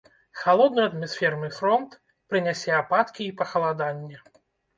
[0.43, 1.91] Халодны атмасферны фронт
[2.33, 4.17] прынясе ападкі і пахаладанне.